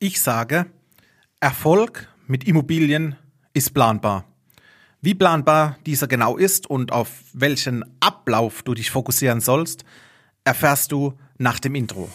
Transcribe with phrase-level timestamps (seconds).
[0.00, 0.66] Ich sage,
[1.40, 3.16] Erfolg mit Immobilien
[3.52, 4.26] ist planbar.
[5.00, 9.84] Wie planbar dieser genau ist und auf welchen Ablauf du dich fokussieren sollst,
[10.44, 12.08] erfährst du nach dem Intro.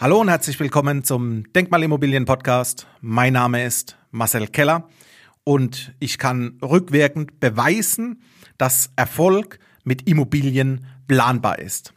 [0.00, 2.86] Hallo und herzlich willkommen zum Denkmalimmobilien Podcast.
[3.00, 4.88] Mein Name ist Marcel Keller
[5.44, 8.22] und ich kann rückwirkend beweisen,
[8.58, 11.92] dass Erfolg mit Immobilien planbar ist.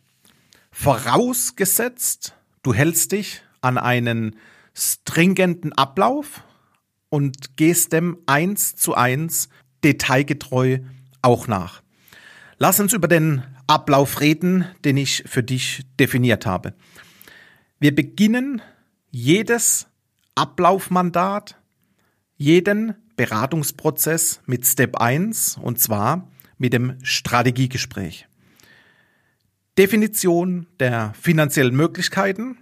[0.72, 4.36] Vorausgesetzt, du hältst dich an einen
[4.74, 6.44] stringenten Ablauf
[7.10, 9.50] und gehst dem eins zu eins
[9.84, 10.80] detailgetreu
[11.22, 11.82] auch nach.
[12.58, 16.74] Lass uns über den Ablauf reden, den ich für dich definiert habe.
[17.80, 18.62] Wir beginnen
[19.12, 19.88] jedes
[20.36, 21.58] Ablaufmandat,
[22.38, 28.28] jeden Beratungsprozess mit Step 1 und zwar mit dem Strategiegespräch.
[29.78, 32.58] Definition der finanziellen Möglichkeiten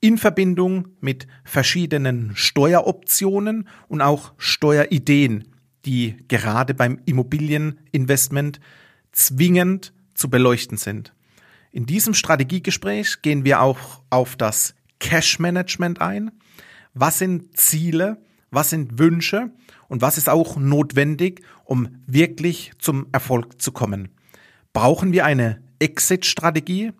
[0.00, 5.48] in Verbindung mit verschiedenen Steueroptionen und auch Steuerideen,
[5.84, 8.60] die gerade beim Immobilieninvestment
[9.12, 11.14] zwingend zu beleuchten sind.
[11.72, 16.30] In diesem Strategiegespräch gehen wir auch auf das Cash Management ein.
[16.94, 18.18] Was sind Ziele?
[18.56, 19.50] Was sind Wünsche?
[19.88, 24.08] und was ist auch notwendig, um wirklich zum Erfolg zu kommen.
[24.72, 26.92] Brauchen wir eine Exit-Strategie?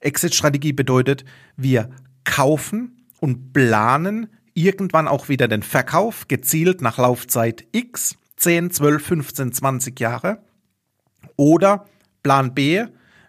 [0.00, 1.24] Exit-Strategie bedeutet,
[1.56, 1.90] wir
[2.24, 9.52] kaufen und planen irgendwann auch wieder den Verkauf, gezielt nach Laufzeit X, 10, 12, 15,
[9.52, 10.42] 20 Jahre.
[11.36, 11.86] Oder
[12.22, 12.84] Plan B,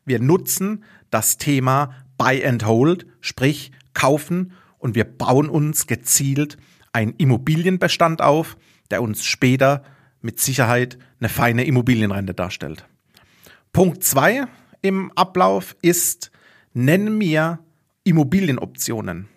[0.05, 6.57] wir nutzen das Thema Buy and Hold, sprich kaufen und wir bauen uns gezielt
[6.95, 8.57] einen Immobilienbestand auf,
[8.89, 9.83] der uns später
[10.21, 12.87] mit Sicherheit eine feine Immobilienrente darstellt.
[13.73, 14.45] Punkt zwei
[14.81, 16.31] im Ablauf ist,
[16.73, 17.59] nenn mir
[18.05, 19.27] Immobilienoptionen.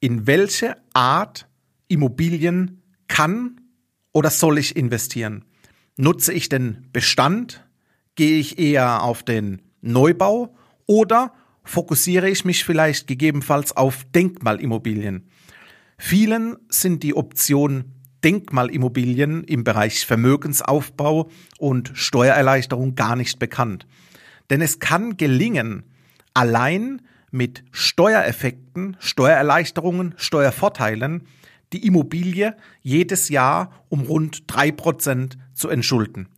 [0.00, 1.46] In welche Art
[1.86, 3.60] Immobilien kann
[4.12, 5.44] oder soll ich investieren?
[5.96, 7.64] Nutze ich den Bestand?
[8.16, 10.56] Gehe ich eher auf den Neubau
[10.86, 11.32] oder
[11.62, 15.28] fokussiere ich mich vielleicht gegebenenfalls auf Denkmalimmobilien?
[16.04, 23.86] Vielen sind die Optionen Denkmalimmobilien im Bereich Vermögensaufbau und Steuererleichterung gar nicht bekannt.
[24.50, 25.84] Denn es kann gelingen,
[26.34, 31.28] allein mit Steuereffekten, Steuererleichterungen, Steuervorteilen
[31.72, 36.28] die Immobilie jedes Jahr um rund drei Prozent zu entschulden.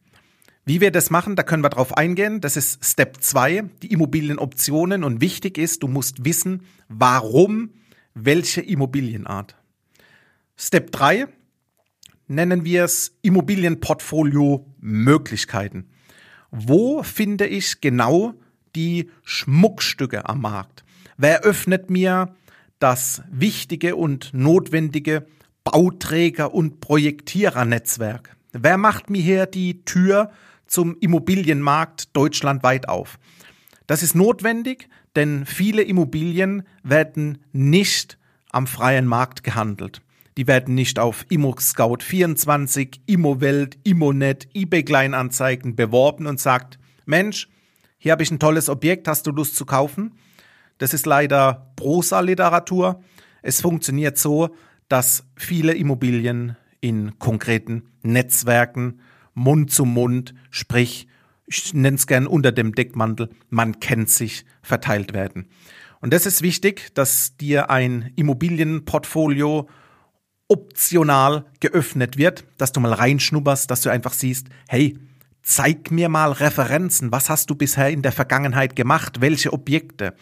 [0.67, 2.43] Wie wir das machen, da können wir drauf eingehen.
[2.43, 5.05] Das ist Step zwei, die Immobilienoptionen.
[5.05, 7.71] Und wichtig ist, du musst wissen, warum
[8.15, 9.57] welche Immobilienart.
[10.57, 11.27] Step drei
[12.27, 15.91] nennen wir es Immobilienportfolio Möglichkeiten.
[16.51, 18.35] Wo finde ich genau
[18.77, 20.85] die Schmuckstücke am Markt?
[21.17, 22.35] Wer öffnet mir
[22.79, 25.27] das wichtige und notwendige
[25.65, 28.37] Bauträger- und Projektierernetzwerk?
[28.53, 30.31] Wer macht mir hier die Tür
[30.67, 33.19] zum Immobilienmarkt deutschlandweit auf?
[33.87, 38.19] Das ist notwendig, denn viele Immobilien werden nicht
[38.51, 40.01] am freien Markt gehandelt.
[40.37, 47.49] Die werden nicht auf ImmoScout24, ImmoWelt, ImmoNet, eBay Kleinanzeigen beworben und sagt, Mensch,
[47.99, 50.15] hier habe ich ein tolles Objekt, hast du Lust zu kaufen?
[50.79, 53.03] Das ist leider Prosa-Literatur.
[53.43, 54.55] Es funktioniert so,
[54.89, 59.01] dass viele Immobilien in konkreten Netzwerken
[59.35, 61.07] Mund zu Mund, sprich,
[61.47, 65.49] ich nenne es gern unter dem Deckmantel, man kennt sich, verteilt werden.
[66.01, 69.69] Und das ist wichtig, dass dir ein Immobilienportfolio
[70.49, 74.99] optional geöffnet wird, dass du mal reinschnupperst, dass du einfach siehst, hey,
[75.43, 80.15] zeig mir mal Referenzen, was hast du bisher in der Vergangenheit gemacht, welche Objekte.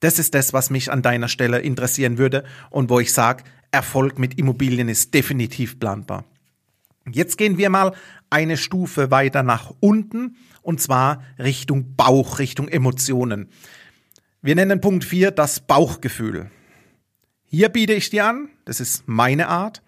[0.00, 4.18] Das ist das, was mich an deiner Stelle interessieren würde und wo ich sage, Erfolg
[4.18, 6.24] mit Immobilien ist definitiv planbar.
[7.10, 7.94] Jetzt gehen wir mal
[8.30, 13.48] eine Stufe weiter nach unten und zwar Richtung Bauch, Richtung Emotionen.
[14.42, 16.50] Wir nennen Punkt 4 das Bauchgefühl.
[17.44, 19.82] Hier biete ich dir an, das ist meine Art,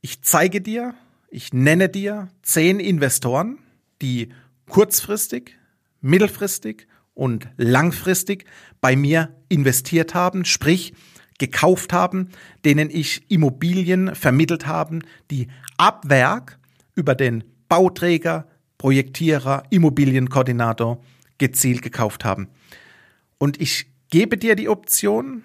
[0.00, 0.94] ich zeige dir,
[1.28, 3.58] ich nenne dir zehn Investoren,
[4.00, 4.30] die
[4.68, 5.58] kurzfristig,
[6.00, 8.46] mittelfristig und langfristig
[8.80, 10.94] bei mir investiert haben, sprich
[11.38, 12.30] gekauft haben,
[12.64, 15.00] denen ich Immobilien vermittelt haben,
[15.30, 16.58] die ab Werk
[16.94, 18.46] über den Bauträger,
[18.78, 21.00] Projektierer, Immobilienkoordinator
[21.38, 22.48] gezielt gekauft haben.
[23.38, 25.42] Und ich gebe dir die Option,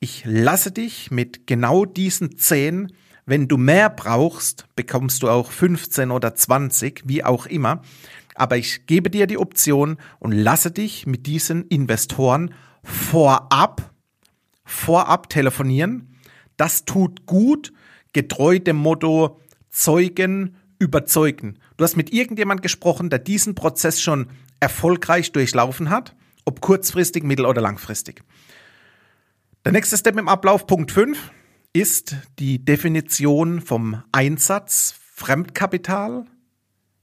[0.00, 2.92] ich lasse dich mit genau diesen zehn
[3.24, 7.82] Wenn du mehr brauchst, bekommst du auch 15 oder 20, wie auch immer.
[8.36, 12.54] Aber ich gebe dir die Option und lasse dich mit diesen Investoren
[12.84, 13.92] vorab,
[14.66, 16.14] vorab telefonieren.
[16.58, 17.72] Das tut gut,
[18.12, 19.40] getreu dem Motto
[19.70, 21.58] Zeugen überzeugen.
[21.76, 24.28] Du hast mit irgendjemand gesprochen, der diesen Prozess schon
[24.60, 26.14] erfolgreich durchlaufen hat,
[26.44, 28.22] ob kurzfristig, mittel- oder langfristig.
[29.64, 31.30] Der nächste Step im Ablauf, Punkt 5,
[31.72, 36.24] ist die Definition vom Einsatz Fremdkapital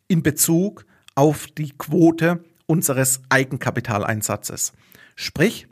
[0.07, 0.85] in Bezug
[1.15, 4.73] auf die Quote unseres Eigenkapitaleinsatzes.
[5.15, 5.67] Sprich,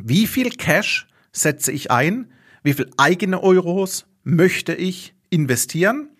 [0.00, 2.32] wie viel Cash setze ich ein,
[2.62, 6.10] wie viel eigene Euros möchte ich investieren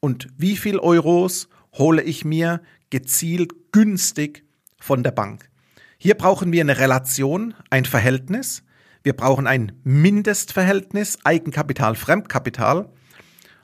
[0.00, 4.44] und wie viel Euros hole ich mir gezielt günstig
[4.78, 5.48] von der Bank.
[5.98, 8.62] Hier brauchen wir eine Relation, ein Verhältnis.
[9.02, 12.90] Wir brauchen ein Mindestverhältnis Eigenkapital, Fremdkapital.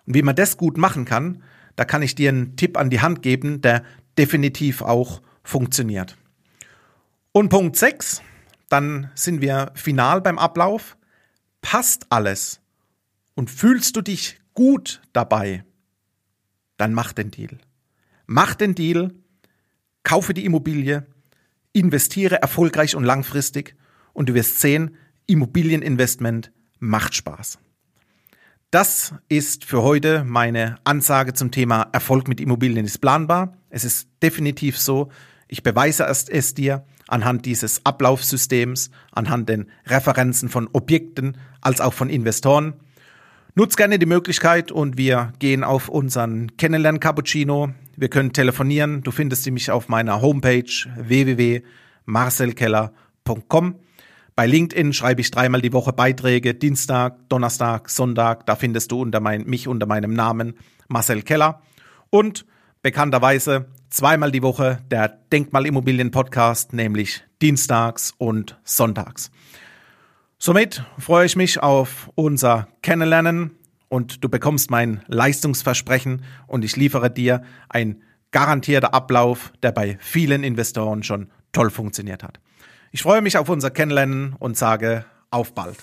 [0.06, 1.42] Und wie man das gut machen kann,
[1.76, 3.84] da kann ich dir einen Tipp an die Hand geben, der
[4.18, 6.16] definitiv auch funktioniert.
[7.32, 8.22] Und Punkt 6,
[8.70, 10.96] dann sind wir final beim Ablauf.
[11.60, 12.62] Passt alles
[13.34, 15.64] und fühlst du dich gut dabei,
[16.78, 17.58] dann mach den Deal.
[18.26, 19.12] Mach den Deal,
[20.02, 21.06] kaufe die Immobilie,
[21.72, 23.76] investiere erfolgreich und langfristig
[24.12, 24.96] und du wirst sehen,
[25.26, 27.58] Immobilieninvestment macht Spaß.
[28.70, 33.56] Das ist für heute meine Ansage zum Thema Erfolg mit Immobilien ist planbar.
[33.68, 35.10] Es ist definitiv so.
[35.48, 42.08] Ich beweise es dir anhand dieses Ablaufsystems, anhand den Referenzen von Objekten als auch von
[42.08, 42.74] Investoren.
[43.54, 47.70] Nutz gerne die Möglichkeit und wir gehen auf unseren Kennenlern Cappuccino.
[47.96, 49.02] Wir können telefonieren.
[49.02, 53.74] Du findest mich auf meiner Homepage www.marcelkeller.com.
[54.36, 58.46] Bei LinkedIn schreibe ich dreimal die Woche Beiträge, Dienstag, Donnerstag, Sonntag.
[58.46, 60.54] Da findest du unter mein, mich unter meinem Namen
[60.88, 61.60] Marcel Keller.
[62.08, 62.46] Und
[62.82, 69.30] bekannterweise zweimal die Woche der Denkmalimmobilien Podcast, nämlich dienstags und sonntags.
[70.38, 73.50] Somit freue ich mich auf unser Kennenlernen
[73.88, 78.00] und du bekommst mein Leistungsversprechen und ich liefere dir ein
[78.30, 82.40] garantierter Ablauf, der bei vielen Investoren schon toll funktioniert hat.
[82.92, 85.76] Ich freue mich auf unser Kennenlernen und sage auf bald.